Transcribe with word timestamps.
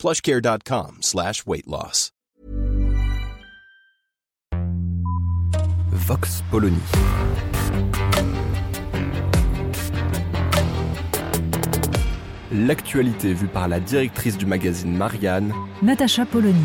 plushcare.com 0.00 0.98
slash 1.02 1.44
weight 1.46 1.66
loss. 1.66 2.10
Vox 5.92 6.42
Polony. 6.50 6.78
L'actualité 12.50 13.34
vue 13.34 13.46
par 13.46 13.68
la 13.68 13.78
directrice 13.78 14.38
du 14.38 14.46
magazine 14.46 14.96
Marianne, 14.96 15.52
Natacha 15.82 16.24
Polony. 16.24 16.64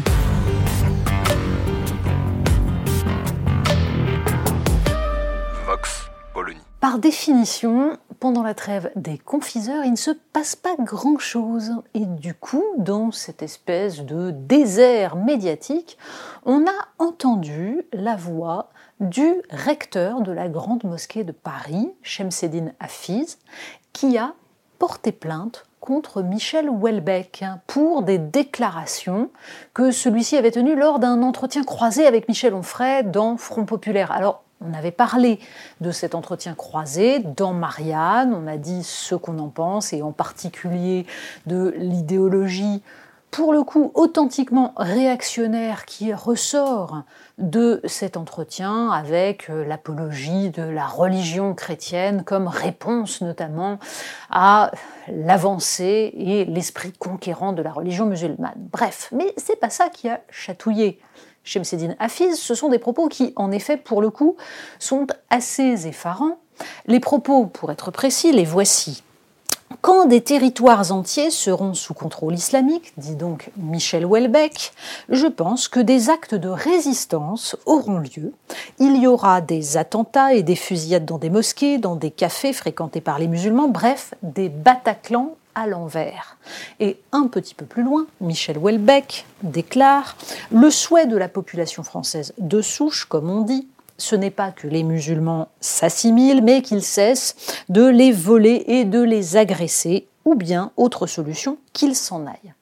Vox 5.67 6.09
Polony. 6.33 6.57
Par 6.79 6.99
définition, 6.99 7.97
pendant 8.25 8.41
la 8.41 8.55
trêve 8.55 8.89
des 8.95 9.19
confiseurs, 9.19 9.85
il 9.85 9.91
ne 9.91 9.95
se 9.95 10.09
passe 10.09 10.55
pas 10.55 10.75
grand-chose. 10.79 11.73
Et 11.93 12.07
du 12.07 12.33
coup, 12.33 12.63
dans 12.79 13.11
cette 13.11 13.43
espèce 13.43 14.01
de 14.01 14.31
désert 14.31 15.15
médiatique, 15.15 15.99
on 16.43 16.65
a 16.65 16.87
entendu 16.97 17.83
la 17.93 18.15
voix 18.15 18.71
du 18.99 19.31
recteur 19.51 20.21
de 20.21 20.31
la 20.31 20.47
grande 20.47 20.85
mosquée 20.85 21.23
de 21.23 21.33
Paris, 21.33 21.91
Shemseddin 22.01 22.71
Hafiz, 22.79 23.37
qui 23.93 24.17
a 24.17 24.33
porté 24.79 25.11
plainte 25.11 25.67
contre 25.79 26.23
Michel 26.23 26.67
Houellebecq 26.67 27.45
pour 27.67 28.01
des 28.01 28.17
déclarations 28.17 29.29
que 29.75 29.91
celui-ci 29.91 30.35
avait 30.35 30.49
tenues 30.49 30.75
lors 30.75 30.97
d'un 30.97 31.21
entretien 31.21 31.63
croisé 31.63 32.07
avec 32.07 32.27
Michel 32.27 32.55
Onfray 32.55 33.03
dans 33.03 33.37
Front 33.37 33.65
Populaire. 33.65 34.11
Alors, 34.11 34.44
on 34.61 34.73
avait 34.73 34.91
parlé 34.91 35.39
de 35.81 35.91
cet 35.91 36.15
entretien 36.15 36.55
croisé 36.55 37.19
dans 37.19 37.53
Marianne, 37.53 38.33
on 38.33 38.47
a 38.47 38.57
dit 38.57 38.83
ce 38.83 39.15
qu'on 39.15 39.39
en 39.39 39.49
pense, 39.49 39.93
et 39.93 40.01
en 40.01 40.11
particulier 40.11 41.05
de 41.45 41.73
l'idéologie, 41.77 42.81
pour 43.31 43.51
le 43.51 43.63
coup, 43.63 43.91
authentiquement 43.95 44.73
réactionnaire 44.77 45.83
qui 45.85 46.13
ressort 46.13 47.03
de 47.37 47.81
cet 47.83 48.15
entretien 48.15 48.89
avec 48.91 49.49
euh, 49.49 49.65
l'apologie 49.65 50.51
de 50.51 50.63
la 50.63 50.87
religion 50.87 51.53
chrétienne 51.53 52.23
comme 52.23 52.47
réponse 52.47 53.19
notamment 53.19 53.77
à 54.29 54.71
l'avancée 55.09 56.13
et 56.15 56.45
l'esprit 56.45 56.93
conquérant 56.93 57.51
de 57.51 57.61
la 57.61 57.73
religion 57.73 58.05
musulmane. 58.05 58.55
Bref, 58.71 59.09
mais 59.11 59.33
c'est 59.35 59.59
pas 59.59 59.69
ça 59.69 59.89
qui 59.89 60.07
a 60.07 60.21
chatouillé 60.29 61.01
Shemseddin 61.45 61.95
Hafiz, 61.99 62.37
ce 62.37 62.55
sont 62.55 62.69
des 62.69 62.79
propos 62.79 63.07
qui, 63.07 63.31
en 63.37 63.51
effet, 63.51 63.77
pour 63.77 64.01
le 64.01 64.09
coup, 64.09 64.35
sont 64.79 65.07
assez 65.29 65.87
effarants. 65.87 66.39
Les 66.87 66.99
propos, 66.99 67.45
pour 67.45 67.71
être 67.71 67.91
précis, 67.91 68.31
les 68.31 68.43
voici. 68.43 69.03
Quand 69.81 70.05
des 70.05 70.21
territoires 70.21 70.91
entiers 70.91 71.31
seront 71.31 71.73
sous 71.73 71.93
contrôle 71.93 72.33
islamique, 72.33 72.93
dit 72.97 73.15
donc 73.15 73.51
Michel 73.57 74.05
Houellebecq, 74.05 74.73
je 75.09 75.27
pense 75.27 75.67
que 75.67 75.79
des 75.79 76.09
actes 76.09 76.35
de 76.35 76.49
résistance 76.49 77.55
auront 77.65 77.99
lieu. 77.99 78.33
Il 78.79 78.97
y 78.97 79.07
aura 79.07 79.41
des 79.41 79.77
attentats 79.77 80.33
et 80.33 80.43
des 80.43 80.55
fusillades 80.55 81.05
dans 81.05 81.17
des 81.17 81.29
mosquées, 81.29 81.77
dans 81.77 81.95
des 81.95 82.11
cafés 82.11 82.53
fréquentés 82.53 83.01
par 83.01 83.19
les 83.19 83.27
musulmans, 83.27 83.67
bref, 83.67 84.13
des 84.23 84.49
Bataclans 84.49 85.35
à 85.55 85.67
l'envers. 85.67 86.37
Et 86.79 86.99
un 87.11 87.27
petit 87.27 87.55
peu 87.55 87.65
plus 87.65 87.83
loin, 87.83 88.05
Michel 88.21 88.57
Houellebecq 88.57 89.25
déclare 89.41 90.15
Le 90.51 90.69
souhait 90.69 91.07
de 91.07 91.17
la 91.17 91.29
population 91.29 91.81
française 91.83 92.33
de 92.37 92.61
souche, 92.61 93.05
comme 93.05 93.29
on 93.29 93.41
dit, 93.41 93.67
ce 93.97 94.15
n'est 94.15 94.31
pas 94.31 94.51
que 94.51 94.67
les 94.67 94.83
musulmans 94.83 95.49
s'assimilent, 95.61 96.43
mais 96.43 96.61
qu'ils 96.61 96.83
cessent 96.83 97.35
de 97.69 97.85
les 97.85 98.11
voler 98.11 98.63
et 98.67 98.85
de 98.85 99.01
les 99.01 99.37
agresser, 99.37 100.07
ou 100.25 100.35
bien, 100.35 100.71
autre 100.77 101.07
solution, 101.07 101.57
qu'ils 101.73 101.95
s'en 101.95 102.25
aillent. 102.25 102.53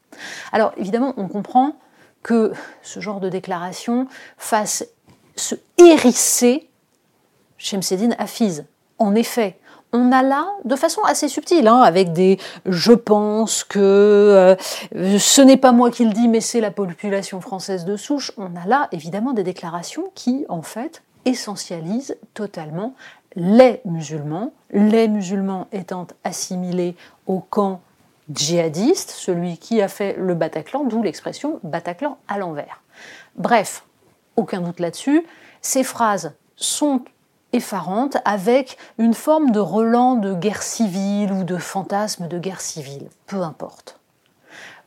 Alors 0.51 0.73
évidemment, 0.77 1.13
on 1.17 1.27
comprend 1.27 1.75
que 2.21 2.53
ce 2.81 2.99
genre 2.99 3.19
de 3.19 3.29
déclaration 3.29 4.07
fasse 4.38 4.85
se 5.35 5.55
hérisser 5.77 6.69
Shemseddin 7.57 8.15
Hafiz. 8.17 8.65
En 9.00 9.15
effet, 9.15 9.57
on 9.91 10.11
a 10.11 10.23
là, 10.23 10.47
de 10.65 10.75
façon 10.75 11.01
assez 11.03 11.27
subtile, 11.27 11.67
hein, 11.67 11.81
avec 11.81 12.13
des 12.13 12.39
je 12.65 12.94
pense 12.94 13.63
que 13.63 13.79
euh, 13.79 14.55
ce 15.19 15.41
n'est 15.41 15.57
pas 15.57 15.71
moi 15.71 15.91
qui 15.91 16.05
le 16.05 16.11
dis, 16.11 16.27
mais 16.27 16.41
c'est 16.41 16.61
la 16.61 16.71
population 16.71 17.41
française 17.41 17.85
de 17.85 17.95
souche, 17.95 18.31
on 18.38 18.55
a 18.55 18.65
là 18.65 18.88
évidemment 18.91 19.33
des 19.33 19.44
déclarations 19.44 20.11
qui, 20.15 20.45
en 20.50 20.63
fait, 20.63 21.03
essentialisent 21.25 22.17
totalement 22.34 22.94
les 23.35 23.81
musulmans, 23.85 24.53
les 24.72 25.07
musulmans 25.07 25.67
étant 25.72 26.07
assimilés 26.23 26.95
au 27.25 27.39
camp 27.39 27.81
djihadiste, 28.29 29.11
celui 29.11 29.57
qui 29.57 29.81
a 29.81 29.88
fait 29.88 30.16
le 30.17 30.35
Bataclan, 30.35 30.83
d'où 30.85 31.03
l'expression 31.03 31.59
Bataclan 31.63 32.17
à 32.28 32.38
l'envers. 32.38 32.81
Bref, 33.35 33.85
aucun 34.35 34.62
doute 34.62 34.79
là-dessus, 34.79 35.25
ces 35.62 35.83
phrases 35.83 36.33
sont 36.56 37.01
effarantes 37.51 38.17
avec 38.25 38.78
une 38.97 39.13
forme 39.13 39.51
de 39.51 39.59
relan 39.59 40.16
de 40.16 40.33
guerre 40.33 40.63
civile 40.63 41.31
ou 41.31 41.44
de 41.44 41.57
fantasme 41.57 42.28
de 42.28 42.39
guerre 42.39 42.62
civile, 42.62 43.09
peu 43.28 43.41
importe. 43.41 44.00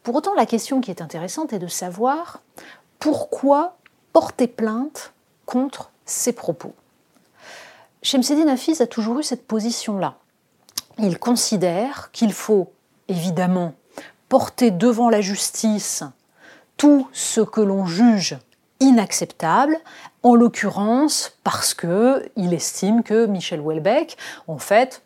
Pour 0.02 0.14
autant, 0.14 0.34
la 0.34 0.46
question 0.46 0.80
qui 0.80 0.90
est 0.90 1.02
intéressante 1.02 1.52
est 1.52 1.58
de 1.58 1.66
savoir 1.66 2.40
pourquoi 2.98 3.76
porter 4.12 4.46
plainte 4.46 5.12
contre 5.44 5.90
ces 6.06 6.32
propos. 6.32 6.74
Shemseddin 8.02 8.48
Hafiz 8.48 8.80
a 8.80 8.86
toujours 8.86 9.18
eu 9.18 9.22
cette 9.22 9.46
position-là. 9.46 10.14
Il 10.98 11.18
considère 11.18 12.10
qu'il 12.12 12.32
faut 12.32 12.72
évidemment 13.08 13.74
porter 14.28 14.70
devant 14.70 15.10
la 15.10 15.20
justice 15.20 16.02
tout 16.76 17.08
ce 17.12 17.40
que 17.40 17.60
l'on 17.60 17.86
juge 17.86 18.38
inacceptable, 18.80 19.78
en 20.22 20.34
l'occurrence 20.34 21.38
parce 21.44 21.72
que 21.72 22.28
il 22.36 22.52
estime 22.52 23.02
que 23.02 23.26
Michel 23.26 23.60
Houellebecq, 23.60 24.16
en 24.48 24.58
fait, 24.58 25.02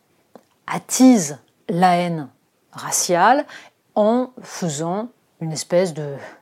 attise 0.66 1.38
la 1.68 1.96
haine 1.96 2.28
raciale 2.72 3.46
en 3.94 4.30
faisant 4.42 5.08
une 5.40 5.52
espèce 5.52 5.94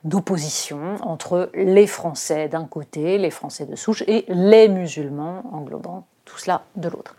d'opposition 0.04 0.97
entre 1.03 1.50
les 1.54 1.86
Français 1.86 2.48
d'un 2.48 2.64
côté, 2.64 3.19
les 3.19 3.31
Français 3.31 3.64
de 3.64 3.76
souche, 3.76 4.03
et 4.06 4.25
les 4.28 4.69
musulmans, 4.69 5.42
englobant 5.53 6.06
tout 6.25 6.38
cela 6.38 6.62
de 6.76 6.88
l'autre. 6.88 7.16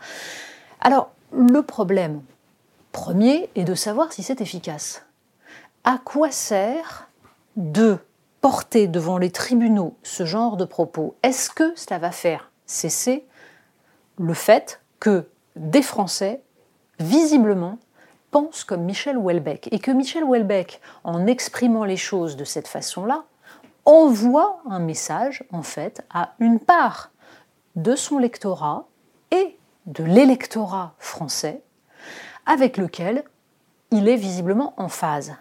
Alors, 0.80 1.10
le 1.32 1.62
problème 1.62 2.22
premier 2.92 3.48
est 3.54 3.64
de 3.64 3.74
savoir 3.74 4.12
si 4.12 4.22
c'est 4.22 4.40
efficace. 4.40 5.04
À 5.84 5.98
quoi 6.04 6.30
sert 6.30 7.08
de 7.56 7.98
porter 8.40 8.86
devant 8.86 9.18
les 9.18 9.30
tribunaux 9.30 9.96
ce 10.02 10.24
genre 10.24 10.56
de 10.56 10.64
propos? 10.64 11.14
Est-ce 11.22 11.50
que 11.50 11.72
cela 11.76 11.98
va 11.98 12.10
faire 12.10 12.50
cesser 12.66 13.26
le 14.18 14.34
fait 14.34 14.80
que 14.98 15.26
des 15.56 15.82
Français, 15.82 16.42
visiblement, 16.98 17.78
pensent 18.30 18.64
comme 18.64 18.82
Michel 18.82 19.16
Houellebecq 19.16 19.68
et 19.72 19.78
que 19.78 19.90
Michel 19.90 20.24
Houellebecq, 20.24 20.80
en 21.04 21.26
exprimant 21.26 21.84
les 21.84 21.96
choses 21.96 22.36
de 22.36 22.44
cette 22.44 22.68
façon-là, 22.68 23.24
envoie 23.84 24.60
un 24.68 24.78
message, 24.78 25.44
en 25.52 25.62
fait, 25.62 26.04
à 26.10 26.34
une 26.38 26.60
part 26.60 27.10
de 27.76 27.96
son 27.96 28.18
lectorat 28.18 28.86
et 29.30 29.56
de 29.86 30.04
l'électorat 30.04 30.94
français 30.98 31.62
avec 32.46 32.76
lequel 32.76 33.24
il 33.90 34.08
est 34.08 34.16
visiblement 34.16 34.74
en 34.76 34.88
phase. 34.88 35.34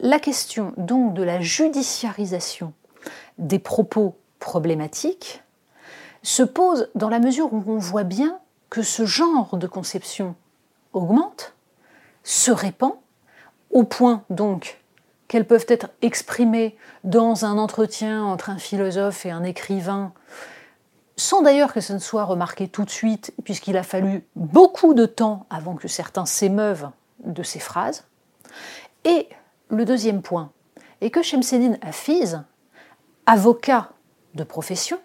La 0.00 0.18
question 0.18 0.72
donc 0.76 1.14
de 1.14 1.22
la 1.22 1.40
judiciarisation 1.40 2.72
des 3.38 3.58
propos 3.58 4.16
problématiques 4.38 5.42
se 6.22 6.42
pose 6.42 6.90
dans 6.94 7.08
la 7.08 7.20
mesure 7.20 7.52
où 7.52 7.62
on 7.66 7.78
voit 7.78 8.04
bien 8.04 8.38
que 8.70 8.82
ce 8.82 9.06
genre 9.06 9.56
de 9.56 9.66
conception 9.66 10.34
augmente, 10.92 11.54
se 12.28 12.50
répand, 12.50 12.94
au 13.70 13.84
point 13.84 14.24
donc 14.28 14.78
qu'elles 15.28 15.46
peuvent 15.46 15.66
être 15.68 15.88
exprimées 16.02 16.76
dans 17.04 17.44
un 17.44 17.56
entretien 17.56 18.22
entre 18.22 18.50
un 18.50 18.58
philosophe 18.58 19.24
et 19.24 19.30
un 19.30 19.44
écrivain, 19.44 20.12
sans 21.16 21.42
d'ailleurs 21.42 21.72
que 21.72 21.80
ce 21.80 21.92
ne 21.92 21.98
soit 21.98 22.24
remarqué 22.24 22.68
tout 22.68 22.84
de 22.84 22.90
suite, 22.90 23.32
puisqu'il 23.44 23.76
a 23.76 23.82
fallu 23.82 24.24
beaucoup 24.36 24.94
de 24.94 25.06
temps 25.06 25.46
avant 25.48 25.74
que 25.74 25.88
certains 25.88 26.26
s'émeuvent 26.26 26.90
de 27.24 27.42
ces 27.42 27.60
phrases. 27.60 28.04
Et 29.04 29.28
le 29.70 29.84
deuxième 29.84 30.22
point 30.22 30.50
est 31.00 31.10
que 31.10 31.22
Shemseddin 31.22 31.76
Hafiz 31.80 32.42
avocat 33.24 33.90
de 34.34 34.44
profession, 34.44 34.98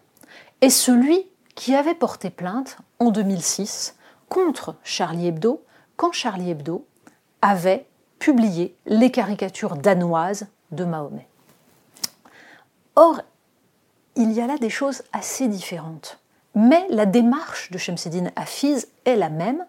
est 0.62 0.70
celui 0.70 1.28
qui 1.56 1.76
avait 1.76 1.94
porté 1.94 2.30
plainte 2.30 2.78
en 3.00 3.12
2006 3.12 3.96
contre 4.30 4.76
Charlie 4.84 5.28
Hebdo 5.28 5.64
quand 5.98 6.14
Charlie 6.14 6.52
Hebdo 6.52 6.86
avait 7.44 7.86
publié 8.20 8.74
les 8.86 9.12
caricatures 9.12 9.76
danoises 9.76 10.48
de 10.72 10.86
Mahomet. 10.86 11.28
Or, 12.96 13.22
il 14.16 14.32
y 14.32 14.40
a 14.40 14.48
là 14.48 14.58
des 14.58 14.70
choses 14.70 15.04
assez 15.12 15.50
différentes. 15.50 16.20
Mais 16.56 16.86
la 16.90 17.06
démarche 17.06 17.70
de 17.72 17.78
Shemseddin 17.78 18.32
Hafiz 18.38 18.88
est 19.06 19.18
la 19.18 19.30
même, 19.30 19.66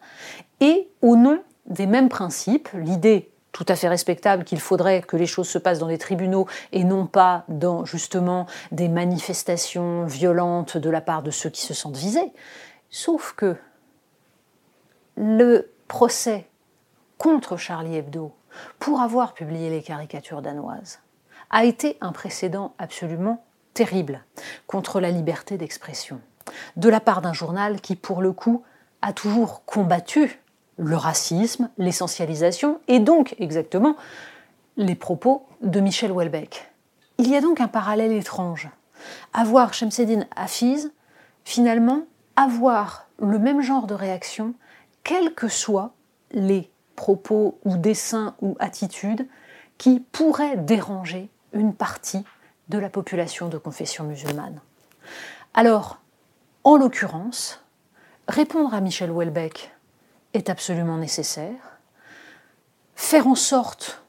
et 0.60 0.88
au 1.02 1.16
nom 1.16 1.42
des 1.66 1.86
mêmes 1.86 2.08
principes, 2.08 2.68
l'idée 2.74 3.30
tout 3.50 3.64
à 3.68 3.74
fait 3.74 3.88
respectable 3.88 4.44
qu'il 4.44 4.60
faudrait 4.60 5.02
que 5.02 5.16
les 5.16 5.26
choses 5.26 5.48
se 5.48 5.58
passent 5.58 5.78
dans 5.78 5.88
les 5.88 5.98
tribunaux 5.98 6.46
et 6.72 6.84
non 6.84 7.06
pas 7.06 7.44
dans 7.48 7.84
justement 7.84 8.46
des 8.70 8.88
manifestations 8.88 10.04
violentes 10.04 10.76
de 10.76 10.90
la 10.90 11.00
part 11.00 11.22
de 11.22 11.30
ceux 11.30 11.50
qui 11.50 11.62
se 11.62 11.74
sentent 11.74 11.96
visés. 11.96 12.32
Sauf 12.90 13.32
que 13.36 13.56
le 15.16 15.72
procès 15.88 16.46
contre 17.18 17.56
Charlie 17.56 17.96
Hebdo 17.96 18.32
pour 18.78 19.00
avoir 19.00 19.34
publié 19.34 19.70
les 19.70 19.82
caricatures 19.82 20.42
danoises 20.42 21.00
a 21.50 21.64
été 21.64 21.96
un 22.00 22.12
précédent 22.12 22.74
absolument 22.78 23.44
terrible 23.74 24.24
contre 24.66 25.00
la 25.00 25.10
liberté 25.10 25.58
d'expression, 25.58 26.20
de 26.76 26.88
la 26.88 27.00
part 27.00 27.20
d'un 27.20 27.32
journal 27.32 27.80
qui, 27.80 27.96
pour 27.96 28.22
le 28.22 28.32
coup, 28.32 28.62
a 29.02 29.12
toujours 29.12 29.64
combattu 29.64 30.40
le 30.76 30.96
racisme, 30.96 31.70
l'essentialisation 31.78 32.80
et 32.88 32.98
donc 32.98 33.34
exactement 33.38 33.96
les 34.76 34.94
propos 34.94 35.46
de 35.60 35.80
Michel 35.80 36.10
Houellebecq. 36.10 36.70
Il 37.18 37.28
y 37.28 37.36
a 37.36 37.40
donc 37.40 37.60
un 37.60 37.68
parallèle 37.68 38.12
étrange. 38.12 38.68
Avoir 39.32 39.74
Shemseddin 39.74 40.24
Hafiz, 40.34 40.92
finalement, 41.44 42.02
avoir 42.36 43.06
le 43.18 43.38
même 43.38 43.60
genre 43.60 43.86
de 43.86 43.94
réaction, 43.94 44.54
quels 45.04 45.34
que 45.34 45.46
soient 45.46 45.92
les 46.32 46.70
propos 46.96 47.58
ou 47.64 47.76
dessins 47.76 48.34
ou 48.40 48.56
attitudes 48.58 49.26
qui 49.78 50.00
pourraient 50.00 50.56
déranger 50.56 51.28
une 51.52 51.74
partie 51.74 52.24
de 52.68 52.78
la 52.78 52.88
population 52.88 53.48
de 53.48 53.58
confession 53.58 54.04
musulmane. 54.04 54.60
Alors, 55.52 56.00
en 56.64 56.76
l'occurrence, 56.76 57.62
répondre 58.28 58.74
à 58.74 58.80
Michel 58.80 59.10
Houellebecq 59.10 59.72
est 60.32 60.50
absolument 60.50 60.96
nécessaire. 60.96 61.78
Faire 62.96 63.26
en 63.26 63.34
sorte 63.34 64.02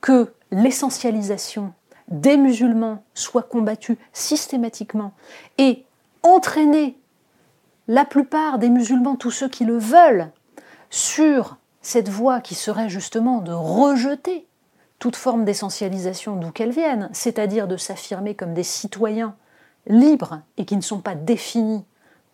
que 0.00 0.32
l'essentialisation 0.50 1.72
des 2.08 2.36
musulmans 2.36 3.04
soit 3.14 3.44
combattue 3.44 3.98
systématiquement 4.12 5.12
et 5.58 5.84
entraîner 6.22 6.98
la 7.86 8.04
plupart 8.04 8.58
des 8.58 8.68
musulmans, 8.68 9.16
tous 9.16 9.30
ceux 9.30 9.48
qui 9.48 9.64
le 9.64 9.78
veulent, 9.78 10.30
sur 10.90 11.56
cette 11.82 12.08
voie 12.08 12.40
qui 12.40 12.54
serait 12.54 12.88
justement 12.88 13.40
de 13.40 13.52
rejeter 13.52 14.46
toute 14.98 15.16
forme 15.16 15.44
d'essentialisation 15.44 16.36
d'où 16.36 16.50
qu'elle 16.50 16.72
vienne, 16.72 17.08
c'est-à-dire 17.12 17.66
de 17.66 17.76
s'affirmer 17.76 18.34
comme 18.34 18.54
des 18.54 18.62
citoyens 18.62 19.34
libres 19.86 20.42
et 20.58 20.66
qui 20.66 20.76
ne 20.76 20.82
sont 20.82 21.00
pas 21.00 21.14
définis 21.14 21.84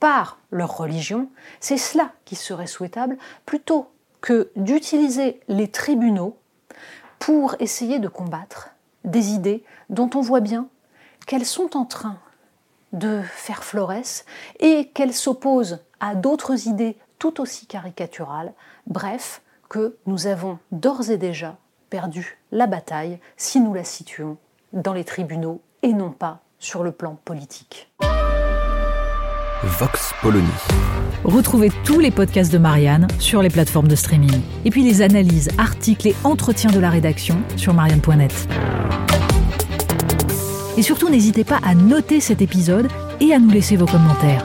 par 0.00 0.38
leur 0.50 0.76
religion, 0.76 1.28
c'est 1.60 1.78
cela 1.78 2.10
qui 2.24 2.34
serait 2.34 2.66
souhaitable 2.66 3.16
plutôt 3.46 3.88
que 4.20 4.50
d'utiliser 4.56 5.40
les 5.48 5.68
tribunaux 5.68 6.36
pour 7.18 7.54
essayer 7.60 7.98
de 7.98 8.08
combattre 8.08 8.70
des 9.04 9.30
idées 9.30 9.64
dont 9.88 10.10
on 10.14 10.20
voit 10.20 10.40
bien 10.40 10.68
qu'elles 11.26 11.46
sont 11.46 11.76
en 11.76 11.84
train 11.84 12.18
de 12.92 13.20
faire 13.22 13.62
florès 13.62 14.24
et 14.58 14.88
qu'elles 14.88 15.14
s'opposent 15.14 15.80
à 16.00 16.14
d'autres 16.14 16.66
idées 16.66 16.96
tout 17.18 17.40
aussi 17.40 17.66
caricaturales, 17.66 18.52
bref, 18.86 19.42
que 19.68 19.96
nous 20.06 20.26
avons 20.26 20.58
d'ores 20.72 21.10
et 21.10 21.18
déjà 21.18 21.56
perdu 21.90 22.38
la 22.52 22.66
bataille 22.66 23.18
si 23.36 23.60
nous 23.60 23.74
la 23.74 23.84
situons 23.84 24.36
dans 24.72 24.92
les 24.92 25.04
tribunaux 25.04 25.60
et 25.82 25.92
non 25.92 26.10
pas 26.10 26.40
sur 26.58 26.82
le 26.82 26.92
plan 26.92 27.18
politique. 27.24 27.90
Vox 29.62 30.12
Polony. 30.22 30.46
Retrouvez 31.24 31.70
tous 31.84 31.98
les 31.98 32.10
podcasts 32.10 32.52
de 32.52 32.58
Marianne 32.58 33.08
sur 33.18 33.42
les 33.42 33.50
plateformes 33.50 33.88
de 33.88 33.96
streaming. 33.96 34.40
Et 34.64 34.70
puis 34.70 34.84
les 34.84 35.02
analyses, 35.02 35.48
articles 35.58 36.08
et 36.08 36.14
entretiens 36.24 36.70
de 36.70 36.78
la 36.78 36.90
rédaction 36.90 37.36
sur 37.56 37.74
marianne.net. 37.74 38.48
Et 40.76 40.82
surtout, 40.82 41.08
n'hésitez 41.08 41.44
pas 41.44 41.58
à 41.64 41.74
noter 41.74 42.20
cet 42.20 42.42
épisode 42.42 42.88
et 43.20 43.32
à 43.32 43.38
nous 43.38 43.50
laisser 43.50 43.76
vos 43.76 43.86
commentaires. 43.86 44.44